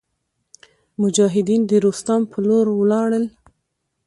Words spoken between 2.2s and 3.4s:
په لور ولاړل.